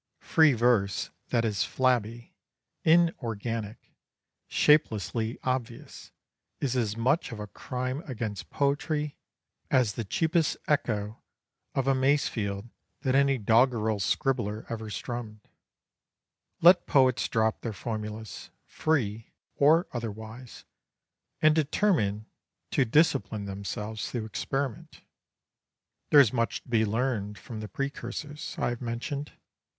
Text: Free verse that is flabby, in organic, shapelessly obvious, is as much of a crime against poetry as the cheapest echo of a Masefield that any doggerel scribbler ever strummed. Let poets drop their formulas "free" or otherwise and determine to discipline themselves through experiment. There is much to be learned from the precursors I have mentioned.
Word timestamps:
Free 0.23 0.53
verse 0.53 1.11
that 1.29 1.45
is 1.45 1.63
flabby, 1.63 2.33
in 2.83 3.13
organic, 3.19 3.93
shapelessly 4.47 5.37
obvious, 5.43 6.11
is 6.59 6.75
as 6.75 6.97
much 6.97 7.31
of 7.31 7.39
a 7.39 7.45
crime 7.45 8.01
against 8.07 8.49
poetry 8.49 9.15
as 9.69 9.93
the 9.93 10.03
cheapest 10.03 10.57
echo 10.67 11.21
of 11.75 11.85
a 11.85 11.93
Masefield 11.93 12.67
that 13.01 13.13
any 13.13 13.37
doggerel 13.37 13.99
scribbler 13.99 14.65
ever 14.69 14.89
strummed. 14.89 15.41
Let 16.61 16.87
poets 16.87 17.27
drop 17.27 17.61
their 17.61 17.71
formulas 17.71 18.49
"free" 18.65 19.31
or 19.53 19.85
otherwise 19.91 20.65
and 21.43 21.53
determine 21.53 22.25
to 22.71 22.85
discipline 22.85 23.45
themselves 23.45 24.09
through 24.09 24.25
experiment. 24.25 25.01
There 26.09 26.19
is 26.19 26.33
much 26.33 26.63
to 26.63 26.69
be 26.69 26.85
learned 26.85 27.37
from 27.37 27.59
the 27.59 27.67
precursors 27.67 28.55
I 28.57 28.69
have 28.69 28.81
mentioned. 28.81 29.33